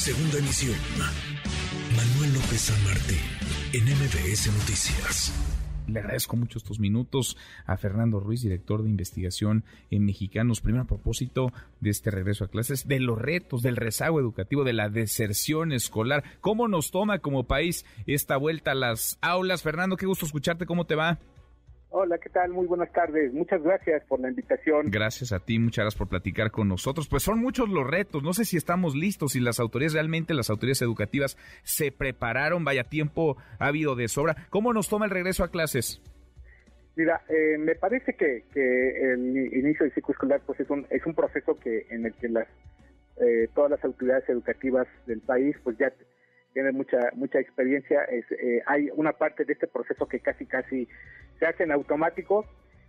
[0.00, 0.78] Segunda emisión.
[1.94, 3.18] Manuel López San Martín,
[3.74, 5.30] en MBS Noticias.
[5.88, 10.62] Le agradezco mucho estos minutos a Fernando Ruiz, director de investigación en Mexicanos.
[10.62, 14.72] Primero a propósito de este regreso a clases, de los retos, del rezago educativo, de
[14.72, 16.24] la deserción escolar.
[16.40, 19.62] ¿Cómo nos toma como país esta vuelta a las aulas?
[19.62, 20.64] Fernando, qué gusto escucharte.
[20.64, 21.18] ¿Cómo te va?
[21.92, 22.50] Hola, ¿qué tal?
[22.50, 23.32] Muy buenas tardes.
[23.32, 24.90] Muchas gracias por la invitación.
[24.92, 27.08] Gracias a ti, muchas gracias por platicar con nosotros.
[27.08, 28.22] Pues son muchos los retos.
[28.22, 32.64] No sé si estamos listos, si las autoridades realmente, las autoridades educativas, se prepararon.
[32.64, 34.36] Vaya tiempo ha habido de sobra.
[34.50, 36.00] ¿Cómo nos toma el regreso a clases?
[36.94, 41.04] Mira, eh, me parece que, que, el inicio del ciclo escolar pues es un, es
[41.06, 42.46] un proceso que en el que las
[43.20, 45.92] eh, todas las autoridades educativas del país pues ya
[46.52, 48.04] tienen mucha mucha experiencia.
[48.04, 50.88] Es, eh, hay una parte de este proceso que casi casi
[51.38, 52.46] se hacen automáticos,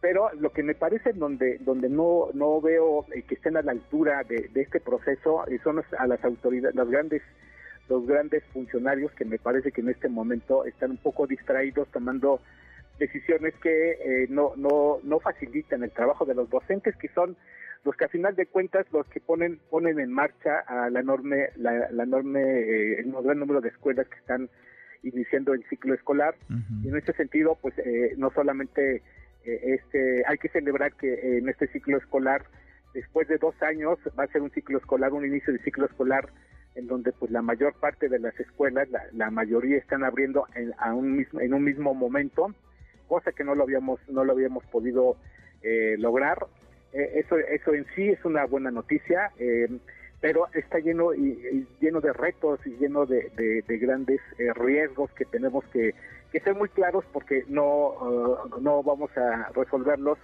[0.00, 3.72] pero lo que me parece donde donde no no veo eh, que estén a la
[3.72, 7.22] altura de, este proceso eh, son a las autoridades, los grandes
[7.88, 12.40] los grandes funcionarios que me parece que en este momento están un poco distraídos tomando
[12.98, 17.36] decisiones que eh, no no no facilitan el trabajo de los docentes que son
[17.84, 21.50] los que a final de cuentas los que ponen ponen en marcha a la enorme
[21.56, 24.48] la, enorme el gran número de escuelas que están
[25.02, 26.34] iniciando el ciclo escolar.
[26.82, 29.02] Y en ese sentido, pues eh, no solamente
[29.44, 32.44] eh, este, hay que celebrar que en este ciclo escolar,
[32.94, 36.30] después de dos años, va a ser un ciclo escolar, un inicio de ciclo escolar
[36.74, 40.92] en donde pues la mayor parte de las escuelas, la, mayoría están abriendo en, a
[40.92, 42.52] un mismo, en un mismo momento,
[43.06, 45.16] cosa que no lo habíamos, no lo habíamos podido
[46.94, 49.30] eh, eso, eso en sí es una buena noticia
[50.24, 55.66] pero está lleno y, lleno de retos y lleno de, grandes eh, riesgos que tenemos
[55.66, 55.94] que,
[56.32, 60.18] ser muy claros porque no no vamos a resolverlos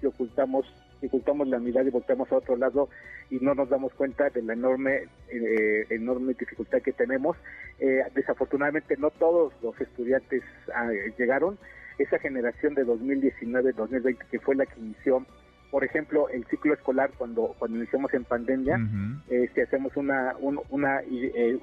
[0.00, 0.64] si ocultamos
[0.98, 2.88] si ocultamos la mirada y volteamos a otro lado
[3.28, 7.36] y no nos damos cuenta de la enorme eh, enorme dificultad que tenemos.
[7.78, 10.42] Eh, desafortunadamente no todos los estudiantes
[10.74, 11.58] ah, llegaron.
[11.98, 15.26] Esa generación de 2019-2020 que fue la que inició
[15.72, 18.78] por ejemplo, el ciclo escolar cuando cuando iniciamos en pandemia,
[19.30, 21.58] eh, si hacemos una un, una eh,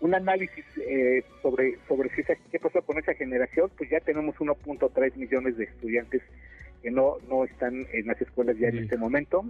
[0.00, 2.22] un análisis eh, sobre sobre si
[2.52, 6.20] qué pasó con esa generación, pues ya tenemos 1.3 millones de estudiantes
[6.82, 9.42] que no no están en las escuelas ya en este momento.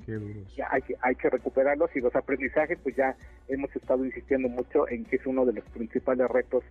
[0.57, 3.17] Ya hay que hay que recuperarlos y los aprendizajes, pues ya
[3.49, 6.63] hemos estado insistiendo mucho en que es uno de los principales retos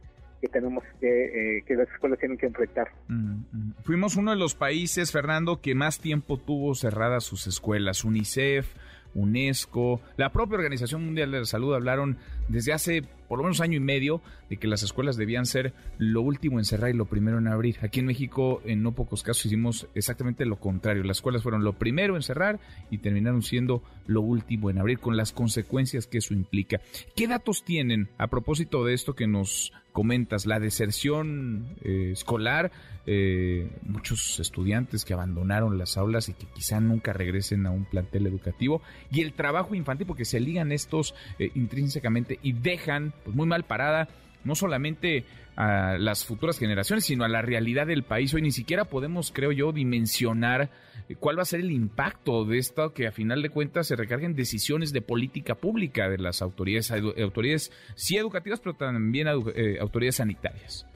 [0.41, 2.87] que tenemos que, eh, que las escuelas tienen que enfrentar.
[3.07, 3.73] Mm, mm.
[3.83, 8.03] Fuimos uno de los países, Fernando, que más tiempo tuvo cerradas sus escuelas.
[8.03, 8.67] UNICEF,
[9.17, 12.17] UNESCO, la propia Organización Mundial de la Salud hablaron
[12.47, 16.21] desde hace por lo menos año y medio de que las escuelas debían ser lo
[16.21, 17.77] último en cerrar y lo primero en abrir.
[17.81, 21.03] Aquí en México, en no pocos casos, hicimos exactamente lo contrario.
[21.03, 25.17] Las escuelas fueron lo primero en cerrar y terminaron siendo lo último en abrir, con
[25.17, 26.79] las consecuencias que eso implica.
[27.15, 30.45] ¿Qué datos tienen a propósito de esto que nos comentas?
[30.45, 32.71] La deserción eh, escolar,
[33.05, 38.27] eh, muchos estudiantes que abandonaron las aulas y que quizá nunca regresen a un plantel
[38.27, 38.81] educativo,
[39.11, 43.63] y el trabajo infantil, porque se ligan estos eh, intrínsecamente y dejan pues muy mal
[43.63, 44.07] parada
[44.43, 45.25] no solamente
[45.57, 48.33] a las futuras generaciones, sino a la realidad del país.
[48.33, 50.69] Hoy ni siquiera podemos, creo yo, dimensionar
[51.09, 53.95] eh, cuál va a ser el impacto de esto que a final de cuentas se
[53.95, 60.15] recarguen decisiones de política pública de las autoridades, autoridades sí educativas, pero también eh, autoridades
[60.15, 60.87] sanitarias.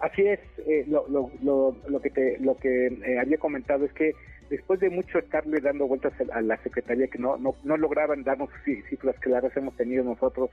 [0.00, 2.88] Así es, eh, lo, lo, lo, que te, lo que
[3.20, 4.12] había comentado es que
[4.50, 8.50] después de mucho estarle dando vueltas a la Secretaría que no, no, no lograban darnos
[8.88, 10.50] cifras claras hemos tenido nosotros,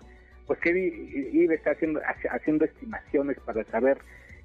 [0.47, 0.71] pues que
[1.33, 2.01] iba está haciendo,
[2.31, 3.97] haciendo estimaciones para saber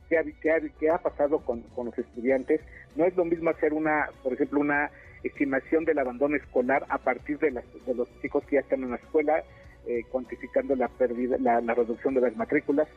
[0.09, 2.61] qué ha, qué ha, pasado con, los estudiantes.
[2.95, 4.91] No es lo mismo hacer una, por ejemplo, una
[5.23, 8.97] estimación del abandono escolar a partir de, de los chicos que ya están en la
[8.97, 9.43] escuela,
[9.87, 12.89] eh, cuantificando la pérdida, la, reducción de las matrículas.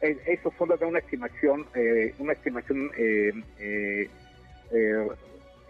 [0.00, 2.90] eso solo da una estimación, eh, una estimación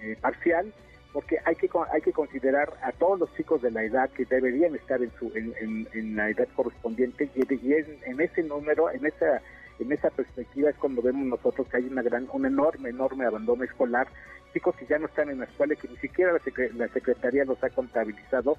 [0.03, 0.73] eh, parcial,
[1.13, 4.75] porque hay que hay que considerar a todos los chicos de la edad que deberían
[4.75, 9.41] estar en su en, la edad correspondiente y, en, ese número, en esa
[9.81, 13.65] en esa perspectiva es cuando vemos nosotros que hay una gran un enorme enorme abandono
[13.65, 14.07] escolar,
[14.53, 17.63] chicos que ya no están en la escuela y que ni siquiera la, secretaría los
[17.65, 18.57] ha contabilizado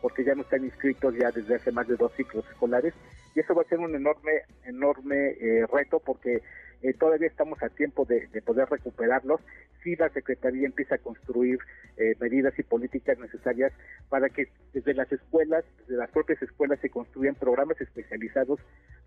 [0.00, 2.94] porque ya no están inscritos ya desde hace más de dos ciclos escolares.
[3.34, 6.42] Y eso va a ser un enorme enorme eh, reto porque
[6.82, 9.40] eh, todavía estamos a tiempo de, poder recuperarlos.
[9.82, 11.58] Si la Secretaría empieza a construir
[11.96, 13.72] eh, medidas y políticas necesarias
[14.08, 18.60] para que desde las escuelas, desde las propias escuelas se construyan programas especializados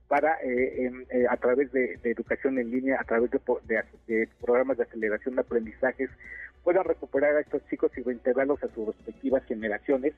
[0.07, 0.91] para eh,
[1.29, 6.09] a través de, educación en línea, a través de, programas de aceleración de aprendizajes,
[6.63, 10.13] puedan recuperar a estos chicos y reintegrarlos a sus respectivas generaciones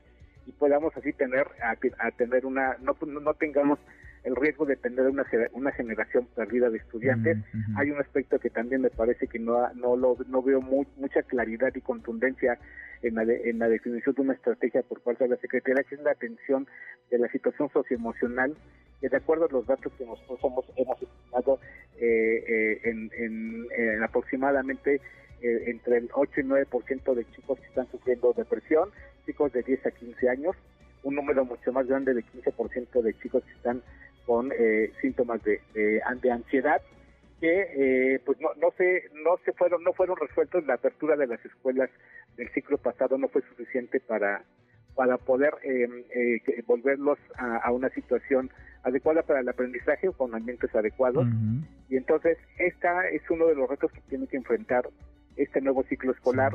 [0.46, 3.78] y podamos así tener a, tener una no, no tengamos
[4.24, 7.38] el riesgo de tener una, una generación perdida de estudiantes.
[7.76, 11.72] Hay un aspecto que también me parece que no no lo no veo mucha claridad
[11.74, 12.58] y contundencia
[13.02, 16.00] en la, en la definición de una estrategia por parte de la Secretaría, que es
[16.00, 16.66] la atención
[17.10, 18.56] de la situación socioemocional,
[19.00, 21.60] que de acuerdo a los datos que nosotros somos, hemos estimado
[21.98, 25.00] eh, eh, en, en, aproximadamente
[25.42, 28.90] eh, entre el 8 y 9% de chicos que están sufriendo depresión,
[29.26, 30.56] chicos de 10 a 15 años,
[31.02, 33.82] un número mucho más grande de 15% de chicos que están
[34.24, 34.50] con
[35.00, 36.02] síntomas de, de,
[36.32, 36.82] ansiedad
[37.40, 41.26] que eh, pues no, no se no se fueron no fueron resueltos la apertura de
[41.26, 41.90] las escuelas
[42.36, 44.42] del ciclo pasado no fue suficiente para
[44.96, 48.50] para poder em, eh, volverlos a, una situación
[48.82, 51.28] adecuada para el aprendizaje con ambientes adecuados.
[51.90, 54.88] Y entonces esta es uno de los retos que tiene que enfrentar
[55.36, 56.52] este nuevo ciclo escolar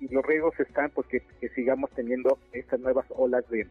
[0.00, 3.66] y los riesgos están porque que sigamos teniendo estas nuevas olas de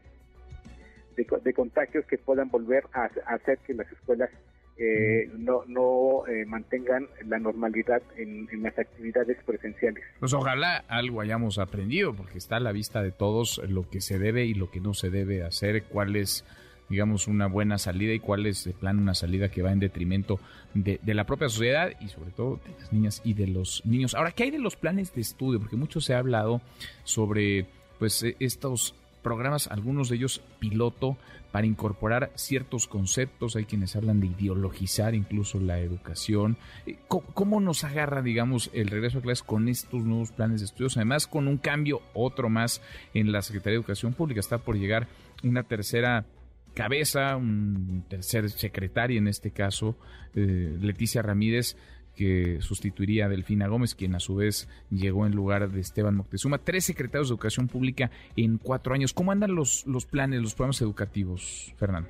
[1.43, 4.29] de, contagios que puedan volver a hacer que las escuelas
[4.77, 10.03] eh, no, no eh, mantengan la normalidad en, las actividades presenciales.
[10.19, 14.19] Pues ojalá algo hayamos aprendido, porque está a la vista de todos lo que se
[14.19, 16.45] debe y lo que no se debe hacer, cuál es
[16.89, 20.39] digamos, una buena salida y cuál es de plan una salida que va en detrimento
[20.73, 24.15] de, de, la propia sociedad y sobre todo de las niñas y de los niños.
[24.15, 25.59] Ahora, ¿qué hay de los planes de estudio?
[25.59, 26.61] Porque mucho se ha hablado
[27.03, 27.67] sobre
[27.99, 31.17] pues e, estos programas, algunos de ellos piloto,
[31.51, 33.55] para incorporar ciertos conceptos.
[33.55, 36.57] Hay quienes hablan de ideologizar incluso la educación.
[36.85, 40.97] Eh, ¿Cómo, nos agarra, digamos, el regreso a clases con estos nuevos planes de estudios?
[40.97, 42.81] Además, con un cambio, otro más
[43.13, 44.39] en la Secretaría de Educación Pública.
[44.39, 45.07] Está por llegar
[45.43, 46.25] una tercera
[46.73, 49.97] cabeza, un tercer secretario en este caso,
[50.35, 51.75] eh, Leticia Ramírez,
[52.15, 56.57] que sustituiría a Delfina Gómez, quien a su vez llegó en lugar de Esteban Moctezuma.
[56.57, 59.13] Tres secretarios de Educación Pública en cuatro años.
[59.13, 62.09] ¿Cómo andan los, los planes, los programas educativos, Fernando?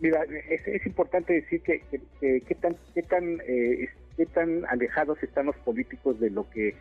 [0.00, 1.82] Mira, es, importante decir que,
[2.20, 6.76] qué tan, qué tan, eh, qué tan alejados están los políticos de lo que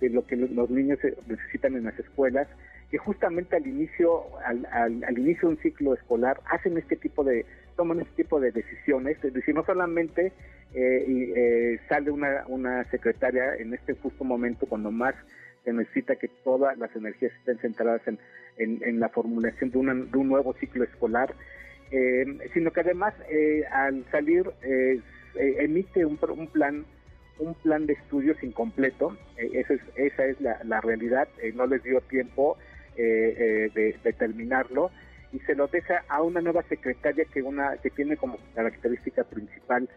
[0.00, 0.98] de lo que los niños
[1.28, 2.48] necesitan en las escuelas,
[2.94, 7.44] que justamente al inicio, al, al, inicio de un ciclo escolar hacen este tipo de,
[7.74, 10.26] toman este tipo de decisiones, es decir, no solamente
[10.74, 15.16] eh, eh, sale una, una secretaria en este justo momento cuando más
[15.64, 18.16] se necesita que todas las energías estén centradas en,
[18.58, 21.34] en, la formulación de, de, un nuevo ciclo escolar,
[21.90, 24.48] eh, sino que además eh, al salir
[25.34, 26.84] emite un, un plan
[27.40, 32.56] un plan de estudios incompleto, esa es, esa es la realidad, no les dio tiempo
[32.96, 34.90] de, de terminarlo
[35.34, 39.88] y se lo deja a una nueva secretaria que una que tiene como característica principal.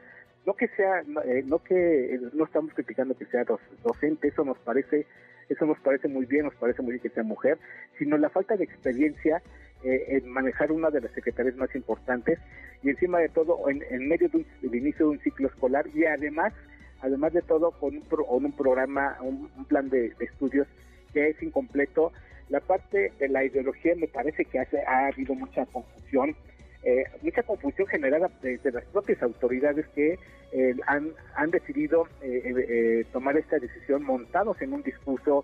[0.46, 3.46] No que sea no, eh, que no estamos criticando que sea
[3.84, 5.06] docente eso nos parece
[5.50, 7.60] eso nos parece muy bien nos parece muy bien que sea mujer
[8.00, 9.42] sino la falta de experiencia
[9.84, 12.40] eh, en manejar una de las secretarías más importantes
[12.82, 16.54] y encima de todo en, medio del inicio de un ciclo escolar y además
[17.02, 18.04] además de todo con un,
[18.46, 20.68] un programa un, plan de estudios
[21.14, 22.14] que es incompleto
[22.50, 26.36] la parte de la ideología me parece que hace, ha habido mucha confusión,
[26.84, 30.18] eh, mucha confusión generada desde las propias autoridades que
[30.54, 35.44] eh, han, han decidido eh, tomar esta decisión montados en un discurso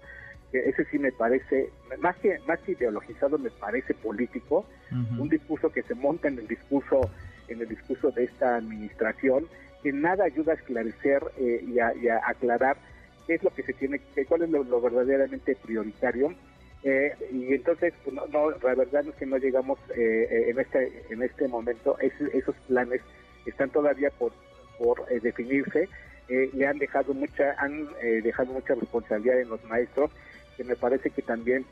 [0.51, 1.69] que ese sí me parece,
[2.00, 4.65] más que, más ideologizado, me parece político,
[5.17, 7.09] un discurso que se monta en el discurso,
[7.48, 9.48] en el discurso de esta administración,
[9.81, 12.77] que nada ayuda a esclarecer y a, aclarar
[13.25, 16.36] qué es lo que se tiene, cuál es lo verdaderamente prioritario
[16.84, 21.04] eh, y entonces, pues, no, la verdad es que no llegamos eh, eh, en este
[21.10, 23.02] en este momento, esos planes
[23.46, 24.34] están todavía por,
[24.78, 25.88] por definirse,
[26.28, 27.88] le han dejado mucha han
[28.24, 30.12] dejado mucha responsabilidad en los maestros,
[30.58, 31.66] que me parece que también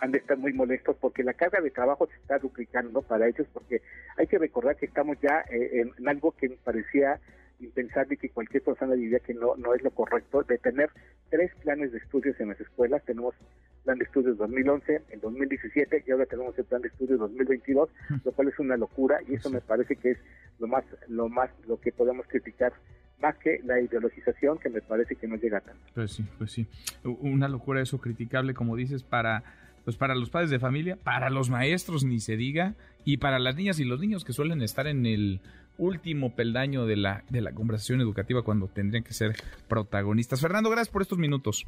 [0.00, 3.46] han de estar muy molestos porque la carga de trabajo se está duplicando para ellos,
[3.52, 3.82] porque
[4.16, 7.20] hay que recordar que estamos ya en algo que parecía
[7.62, 10.90] impensable que cualquier persona diría que no, no es lo correcto, de tener
[11.30, 13.04] tres planes de estudios en las escuelas.
[13.04, 13.34] Tenemos
[13.82, 17.90] plan de estudios 2011, el 2017 y ahora tenemos el plan de estudios 2022,
[18.24, 20.18] lo cual es una locura y eso me parece que es
[20.58, 22.72] lo más, lo más, lo que podemos criticar
[23.20, 25.80] más que la ideologización que me parece que no llega tanto.
[25.94, 26.66] Pues sí, pues sí.
[27.04, 29.44] Una locura eso criticable, como dices, para
[29.84, 32.74] pues para los padres de familia, para los maestros ni se diga,
[33.04, 35.40] y para las niñas y los niños que suelen estar en el
[35.78, 39.34] último peldaño de la, de la conversación educativa cuando tendrían que ser
[39.68, 40.40] protagonistas.
[40.40, 41.66] Fernando, gracias por estos minutos.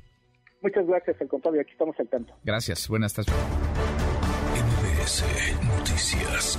[0.63, 2.35] Muchas gracias, al contrario, aquí estamos al tanto.
[2.45, 3.35] Gracias, buenas tardes.
[5.67, 6.59] Noticias.